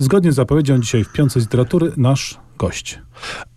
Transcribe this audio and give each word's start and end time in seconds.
Zgodnie 0.00 0.32
z 0.32 0.34
zapowiedzią 0.34 0.78
dzisiaj 0.78 1.04
w 1.04 1.12
Piące 1.12 1.40
Literatury 1.40 1.92
nasz 1.96 2.38
gość. 2.58 2.98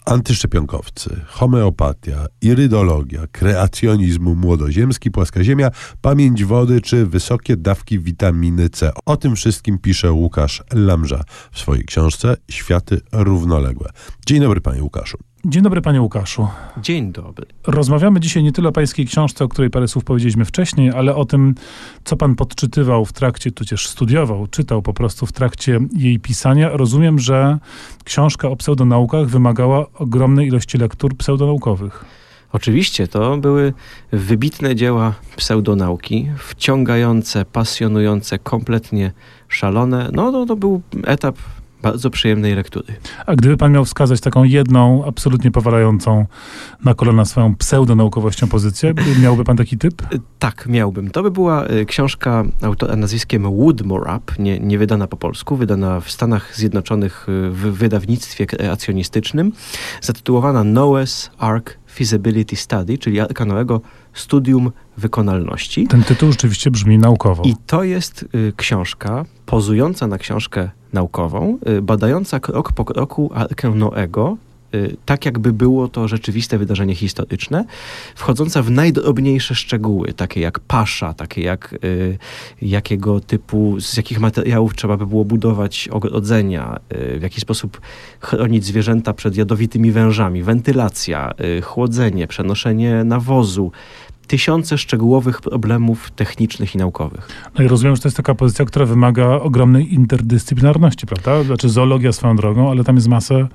Antyszczepionkowcy, 0.06 1.20
homeopatia, 1.28 2.26
irydologia, 2.42 3.22
kreacjonizm 3.32 4.36
młodoziemski, 4.36 5.12
płaska 5.12 5.44
ziemia, 5.44 5.70
pamięć 6.02 6.46
wody 6.46 6.82
czy 6.82 7.06
wysokie 7.06 7.58
dawki 7.58 8.00
witaminy 8.00 8.70
C. 8.70 8.92
O 9.06 9.18
tym 9.18 9.36
wszystkim 9.36 9.78
pisze 9.78 10.12
Łukasz 10.12 10.64
Lamża 10.74 11.24
w 11.52 11.60
swojej 11.60 11.86
książce 11.86 12.38
Światy 12.52 13.02
równoległe. 13.12 13.90
Dzień 14.26 14.40
dobry 14.42 14.62
panie 14.62 14.84
Łukaszu. 14.84 15.18
Dzień 15.46 15.64
dobry 15.64 15.82
panie 15.82 16.02
Łukaszu. 16.02 16.48
Dzień 16.78 17.12
dobry. 17.12 17.46
Rozmawiamy 17.68 18.20
dzisiaj 18.20 18.44
nie 18.44 18.52
tyle 18.52 18.70
o 18.70 18.72
pańskiej 18.72 19.06
książce, 19.06 19.46
o 19.46 19.48
której 19.48 19.70
parę 19.70 19.88
słów 19.88 20.04
powiedzieliśmy 20.04 20.46
wcześniej, 20.46 20.92
ale 20.92 21.16
o 21.16 21.26
tym, 21.26 21.56
co 22.04 22.18
pan 22.18 22.36
podczytywał 22.36 23.06
w 23.06 23.14
trakcie, 23.14 23.52
tudzież 23.52 23.88
studiował, 23.88 24.48
czytał 24.48 24.82
po 24.82 24.94
prostu 24.94 25.26
w 25.26 25.32
trakcie 25.32 25.80
jej 25.98 26.20
pisania. 26.20 26.70
Rozumiem, 26.70 27.20
że 27.20 27.58
książka 28.04 28.48
o 28.50 28.56
pseudonaukach 28.56 29.28
wymagała 29.28 29.86
ogromnej 29.94 30.48
ilości 30.48 30.78
lektur 30.78 31.18
pseudonaukowych. 31.18 32.06
Oczywiście 32.54 33.08
to 33.08 33.38
były 33.38 33.74
wybitne 34.12 34.76
dzieła 34.76 35.14
pseudonauki, 35.36 36.30
wciągające, 36.38 37.46
pasjonujące, 37.46 38.40
kompletnie 38.40 39.12
szalone. 39.48 40.10
No 40.14 40.32
to, 40.32 40.46
to 40.46 40.56
był 40.56 40.82
etap 41.06 41.36
bardzo 41.84 42.10
przyjemnej 42.10 42.56
lektury. 42.56 42.94
A 43.26 43.36
gdyby 43.36 43.58
pan 43.58 43.72
miał 43.72 43.86
wskazać 43.86 44.22
taką 44.22 44.44
jedną, 44.44 45.06
absolutnie 45.06 45.52
powalającą 45.52 46.26
na 46.84 46.94
kolana 46.94 47.26
swoją 47.26 47.56
pseudonaukowością 47.56 48.48
pozycję, 48.48 48.94
miałby 49.22 49.44
pan 49.44 49.58
taki 49.58 49.78
typ? 49.78 50.02
Tak, 50.40 50.68
miałbym. 50.68 51.12
To 51.12 51.24
by 51.24 51.32
była 51.32 51.68
y, 51.68 51.86
książka 51.86 52.44
autora 52.62 52.96
nazwiskiem 52.96 53.44
Woodmore 53.44 54.16
Up, 54.18 54.34
nie, 54.40 54.60
nie 54.60 54.78
wydana 54.78 55.08
po 55.08 55.18
polsku, 55.18 55.56
wydana 55.56 56.00
w 56.00 56.12
Stanach 56.12 56.56
Zjednoczonych 56.56 57.30
y, 57.30 57.50
w 57.50 57.56
wydawnictwie 57.56 58.46
kreacjonistycznym, 58.46 59.52
zatytułowana 60.02 60.64
Noah's 60.64 61.30
Ark 61.38 61.78
Feasibility 61.94 62.56
Study, 62.56 62.98
czyli 62.98 63.20
Arka 63.20 63.46
Noego 63.46 63.82
Studium 64.14 64.72
Wykonalności. 64.98 65.88
Ten 65.88 66.04
tytuł 66.04 66.32
rzeczywiście 66.32 66.72
brzmi 66.72 66.98
naukowo. 66.98 67.44
I 67.44 67.56
to 67.68 67.84
jest 67.84 68.26
y, 68.36 68.54
książka 68.58 69.26
pozująca 69.46 70.08
na 70.08 70.18
książkę 70.18 70.70
naukową, 70.94 71.58
y, 71.70 71.82
badająca 71.82 72.40
krok 72.40 72.72
po 72.72 72.86
kroku 72.86 73.32
Arkę 73.34 73.70
Noego, 73.70 74.38
y, 74.76 74.98
tak 75.06 75.26
jakby 75.26 75.54
było 75.54 75.88
to 75.88 76.08
rzeczywiste 76.08 76.58
wydarzenie 76.58 76.96
historyczne, 76.96 77.66
wchodząca 78.16 78.62
w 78.62 78.72
najdrobniejsze 78.72 79.56
szczegóły, 79.56 80.14
takie 80.14 80.42
jak 80.42 80.60
pasza, 80.60 81.14
takie 81.14 81.42
jak 81.42 81.76
y, 81.84 82.18
jakiego 82.62 83.20
typu, 83.20 83.76
z 83.80 83.98
jakich 83.98 84.20
materiałów 84.20 84.76
trzeba 84.76 84.98
by 84.98 85.08
było 85.08 85.26
budować 85.26 85.88
ogrodzenia, 85.92 86.80
w 87.18 87.22
jaki 87.22 87.42
sposób 87.42 87.82
chronić 88.20 88.66
zwierzęta 88.66 89.14
przed 89.14 89.38
jadowitymi 89.38 89.92
wężami, 89.92 90.44
wentylacja, 90.44 91.32
chłodzenie, 91.62 92.28
przenoszenie 92.28 93.04
nawozu, 93.04 93.72
tysiące 94.28 94.78
szczegółowych 94.78 95.42
problemów 95.42 96.12
technicznych 96.12 96.76
i 96.76 96.78
naukowych. 96.78 97.28
No 97.58 97.66
i 97.66 97.68
rozumiem, 97.68 97.96
że 97.96 98.02
to 98.02 98.08
jest 98.08 98.18
taka 98.18 98.36
pozycja, 98.36 98.66
która 98.66 98.86
wymaga 98.86 99.28
ogromnej 99.28 99.94
interdyscyplinarności, 99.94 101.08
prawda? 101.08 101.44
Znaczy 101.44 101.70
zoologia 101.70 102.12
swoją 102.12 102.36
drogą, 102.36 102.72
ale 102.72 102.84
tam 102.84 102.96
jest 102.96 103.08
innych 103.08 103.48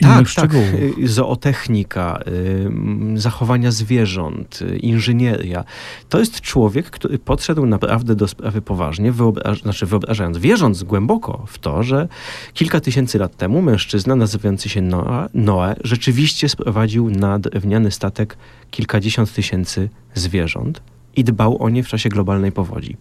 Tak, 0.00 0.18
tak. 0.18 0.28
szczegółów. 0.28 0.74
Y, 0.98 1.08
Zootechnika, 1.08 2.20
y, 3.14 3.20
zachowania 3.20 3.70
zwierząt, 3.70 4.62
y, 4.62 4.76
inżynieria. 4.76 5.64
To 6.08 6.18
jest 6.18 6.40
człowiek, 6.40 6.90
który 6.90 7.18
podszedł 7.18 7.66
naprawdę 7.66 8.14
do 8.14 8.28
sprawy 8.28 8.62
poważnie, 8.62 9.12
wyobraż, 9.12 9.62
znaczy 9.62 9.86
wyobrażając, 9.86 10.38
wierząc 10.38 10.82
głęboko 10.82 11.44
w 11.46 11.58
to, 11.58 11.82
że 11.82 12.08
kilka 12.54 12.80
tysięcy 12.80 13.18
lat 13.18 13.36
temu 13.36 13.62
mężczyzna 13.62 14.16
nazywający 14.16 14.68
się 14.68 14.82
Noa, 14.82 15.28
Noe 15.34 15.74
rzeczywiście 15.84 16.48
sprowadził 16.48 17.10
na 17.10 17.38
drewniany 17.38 17.90
statek 17.90 18.36
kilkadziesiąt 18.70 19.32
tysięcy 19.32 19.88
zwierząt 20.14 20.82
i 21.16 21.24
dbał 21.24 21.62
o 21.62 21.68
nie 21.68 21.82
w 21.82 21.88
czasie 21.88 22.08
globalnej 22.08 22.52
powodzi. 22.52 22.96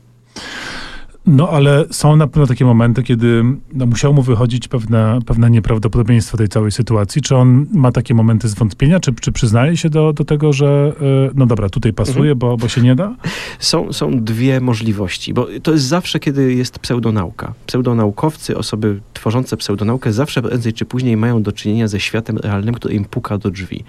No 1.26 1.50
ale 1.50 1.86
są 1.92 2.16
na 2.16 2.28
pewno 2.28 2.48
takie 2.48 2.66
momenty, 2.66 3.04
kiedy 3.04 3.44
no, 3.74 3.86
musiało 3.86 4.14
mu 4.14 4.22
wychodzić 4.22 4.68
pewne, 4.68 5.20
pewne 5.26 5.50
nieprawdopodobieństwo 5.50 6.38
tej 6.38 6.48
całej 6.48 6.72
sytuacji. 6.72 7.22
Czy 7.22 7.36
on 7.36 7.66
ma 7.74 7.92
takie 7.92 8.14
momenty 8.14 8.50
zwątpienia, 8.50 9.00
czy, 9.00 9.14
czy 9.14 9.32
przyznaje 9.32 9.78
się 9.78 9.90
do, 9.90 10.14
do 10.14 10.26
tego, 10.26 10.54
że 10.54 10.94
y, 11.02 11.32
no 11.36 11.46
dobra, 11.46 11.70
tutaj 11.70 11.94
pasuje, 11.94 12.36
bo, 12.36 12.58
bo 12.58 12.68
się 12.68 12.82
nie 12.82 12.96
da? 12.96 13.16
Są, 13.60 13.94
są 13.94 14.24
dwie 14.24 14.62
możliwości, 14.62 15.34
bo 15.34 15.48
to 15.64 15.72
jest 15.72 15.86
zawsze, 15.86 16.20
kiedy 16.20 16.54
jest 16.54 16.80
pseudonauka. 16.80 17.54
Pseudonaukowcy, 17.66 18.58
osoby 18.58 19.02
tworzące 19.14 19.58
pseudonaukę, 19.58 20.14
zawsze 20.14 20.42
prędzej 20.42 20.74
czy 20.74 20.86
później 20.86 21.18
mają 21.18 21.44
do 21.44 21.52
czynienia 21.52 21.88
ze 21.88 22.00
światem 22.00 22.38
realnym, 22.38 22.76
który 22.76 22.94
im 22.94 23.06
puka 23.06 23.38
do 23.38 23.52
drzwi. 23.52 23.84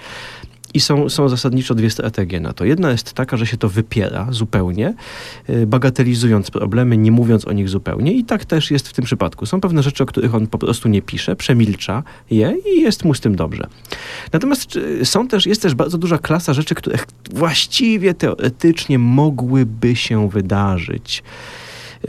I 0.74 0.80
są, 0.80 1.08
są 1.08 1.28
zasadniczo 1.28 1.74
dwie 1.74 1.90
strategie 1.90 2.40
na 2.40 2.52
to. 2.52 2.64
Jedna 2.64 2.90
jest 2.90 3.12
taka, 3.12 3.36
że 3.36 3.46
się 3.46 3.56
to 3.56 3.68
wypiera 3.68 4.26
zupełnie, 4.30 4.94
y, 5.50 5.66
bagatelizując 5.66 6.50
problemy, 6.50 6.96
nie 6.96 7.12
mówiąc 7.12 7.44
o 7.44 7.52
nich 7.52 7.68
zupełnie. 7.68 8.12
I 8.12 8.24
tak 8.24 8.44
też 8.44 8.70
jest 8.70 8.88
w 8.88 8.92
tym 8.92 9.04
przypadku. 9.04 9.46
Są 9.46 9.60
pewne 9.60 9.82
rzeczy, 9.82 10.02
o 10.02 10.06
których 10.06 10.34
on 10.34 10.46
po 10.46 10.58
prostu 10.58 10.88
nie 10.88 11.02
pisze, 11.02 11.36
przemilcza 11.36 12.02
je 12.30 12.56
i 12.74 12.80
jest 12.80 13.04
mu 13.04 13.14
z 13.14 13.20
tym 13.20 13.36
dobrze. 13.36 13.66
Natomiast 14.32 14.78
są 15.04 15.28
też, 15.28 15.46
jest 15.46 15.62
też 15.62 15.74
bardzo 15.74 15.98
duża 15.98 16.18
klasa 16.18 16.52
rzeczy, 16.52 16.74
które 16.74 16.98
właściwie 17.34 18.14
teoretycznie 18.14 18.98
mogłyby 18.98 19.96
się 19.96 20.28
wydarzyć. 20.28 21.22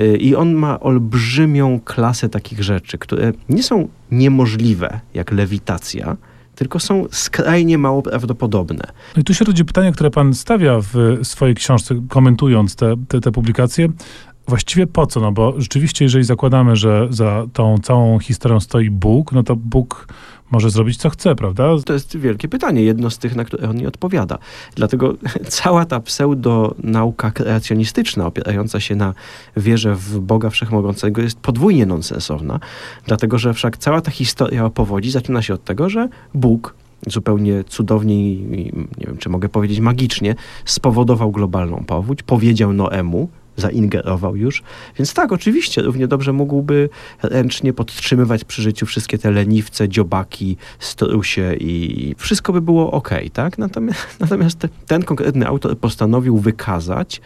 Y, 0.02 0.18
I 0.18 0.36
on 0.36 0.54
ma 0.54 0.80
olbrzymią 0.80 1.80
klasę 1.86 2.30
takich 2.30 2.64
rzeczy, 2.64 2.98
które 2.98 3.34
nie 3.50 3.64
są 3.64 3.88
niemożliwe, 4.12 5.00
jak 5.14 5.32
lewitacja, 5.32 6.18
tylko 6.62 6.80
są 6.80 7.06
skrajnie 7.12 7.78
mało 7.78 8.02
prawdopodobne. 8.02 8.84
No 9.16 9.22
i 9.22 9.24
tu 9.24 9.34
się 9.34 9.46
rodzi 9.46 9.66
pytanie, 9.66 9.92
które 9.92 10.12
pan 10.12 10.34
stawia 10.34 10.80
w 10.82 11.20
swojej 11.24 11.56
książce, 11.56 11.96
komentując 12.10 12.76
te, 12.76 12.96
te, 13.08 13.22
te 13.22 13.32
publikacje. 13.32 13.90
Właściwie 14.48 14.88
po 14.88 15.08
co? 15.08 15.20
No 15.20 15.32
bo 15.32 15.54
rzeczywiście, 15.58 16.06
jeżeli 16.06 16.24
zakładamy, 16.24 16.76
że 16.76 17.08
za 17.10 17.46
tą 17.54 17.78
całą 17.78 18.20
historią 18.20 18.60
stoi 18.60 18.90
Bóg, 18.90 19.32
no 19.32 19.44
to 19.44 19.56
Bóg 19.56 20.08
może 20.52 20.70
zrobić 20.70 20.98
co 20.98 21.10
chce, 21.10 21.36
prawda? 21.36 21.64
To 21.86 21.94
jest 21.94 22.18
wielkie 22.18 22.48
pytanie, 22.48 22.84
jedno 22.84 23.10
z 23.10 23.18
tych, 23.18 23.36
na 23.36 23.46
które 23.46 23.70
on 23.70 23.76
nie 23.76 23.88
odpowiada. 23.88 24.38
Dlatego 24.76 25.14
cała 25.48 25.86
ta 25.86 26.00
pseudonauka 26.00 27.32
kreacjonistyczna, 27.32 28.26
opierająca 28.26 28.80
się 28.80 28.96
na 28.96 29.14
wierze 29.58 29.96
w 29.96 30.20
Boga 30.20 30.50
Wszechmogącego, 30.50 31.22
jest 31.22 31.40
podwójnie 31.40 31.86
nonsensowna, 31.86 32.60
dlatego 33.06 33.38
że 33.38 33.54
wszak 33.54 33.78
cała 33.78 34.02
ta 34.02 34.12
historia 34.12 34.66
o 34.66 34.70
powodzi 34.70 35.12
zaczyna 35.12 35.42
się 35.42 35.54
od 35.54 35.64
tego, 35.64 35.90
że 35.90 36.10
Bóg 36.34 36.76
zupełnie 37.08 37.64
cudownie 37.64 38.32
i 38.34 38.46
nie 38.98 39.08
wiem, 39.08 39.18
czy 39.18 39.30
mogę 39.30 39.50
powiedzieć 39.50 39.80
magicznie, 39.80 40.36
spowodował 40.66 41.32
globalną 41.32 41.84
powódź, 41.88 42.24
powiedział 42.24 42.74
Noemu, 42.74 43.30
zaingerował 43.58 44.36
już. 44.36 44.64
Więc 44.98 45.14
tak, 45.14 45.32
oczywiście, 45.32 45.82
równie 45.82 46.08
dobrze 46.08 46.34
mógłby 46.34 46.90
ręcznie 47.24 47.74
podtrzymywać 47.74 48.44
przy 48.44 48.62
życiu 48.62 48.86
wszystkie 48.86 49.18
te 49.18 49.32
leniwce, 49.32 49.90
dziobaki, 49.90 50.58
strusie 50.80 51.56
i 51.60 52.16
wszystko 52.18 52.54
by 52.54 52.62
było 52.62 52.92
ok, 52.92 53.10
tak? 53.34 53.58
Natomiast, 53.58 54.00
natomiast 54.20 54.60
te- 54.60 54.70
ten 54.88 55.04
konkretny 55.04 55.48
autor 55.48 55.78
postanowił 55.78 56.38
wykazać, 56.38 57.22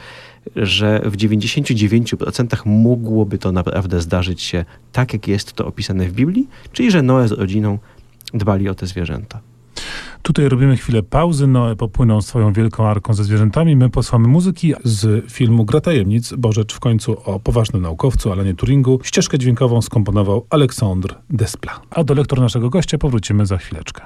że 0.56 1.02
w 1.06 1.18
99% 1.18 2.66
mógłoby 2.66 3.38
to 3.38 3.52
naprawdę 3.52 4.02
zdarzyć 4.02 4.42
się 4.42 4.66
tak, 4.92 5.14
jak 5.14 5.28
jest 5.28 5.54
to 5.54 5.68
opisane 5.68 6.08
w 6.08 6.14
Biblii, 6.14 6.48
czyli 6.72 6.92
że 6.92 7.02
Noe 7.02 7.28
z 7.28 7.32
rodziną 7.32 7.80
dbali 8.34 8.70
o 8.70 8.76
te 8.76 8.88
zwierzęta. 8.88 9.42
Tutaj 10.26 10.50
robimy 10.50 10.78
chwilę 10.78 11.04
pauzy, 11.04 11.48
Noe 11.48 11.76
popłynął 11.76 12.22
swoją 12.22 12.54
wielką 12.54 12.88
arką 12.88 13.14
ze 13.14 13.24
zwierzętami. 13.24 13.76
My 13.76 13.90
posłamy 13.90 14.28
muzyki 14.28 14.74
z 14.84 15.32
filmu 15.32 15.66
Gra 15.66 15.82
Tajemnic, 15.82 16.34
bo 16.38 16.52
rzecz 16.52 16.74
w 16.74 16.80
końcu 16.80 17.18
o 17.26 17.40
poważnym 17.40 17.82
naukowcu, 17.82 18.32
Alanie 18.32 18.54
Turingu. 18.54 19.00
Ścieżkę 19.04 19.40
dźwiękową 19.40 19.82
skomponował 19.82 20.46
Aleksandr 20.50 21.16
Despla. 21.30 21.82
A 21.90 22.04
do 22.04 22.14
lektor 22.14 22.42
naszego 22.42 22.70
gościa 22.70 22.98
powrócimy 22.98 23.46
za 23.46 23.58
chwileczkę. 23.58 24.06